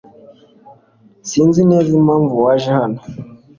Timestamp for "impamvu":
1.99-2.33